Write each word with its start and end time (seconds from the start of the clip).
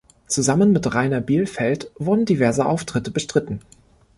Zusammen 0.25 0.71
mit 0.71 0.95
Rainer 0.95 1.21
Bielfeldt 1.21 1.91
wurden 1.99 2.25
diverse 2.25 2.65
Auftritte 2.65 3.11
bestritten. 3.11 3.59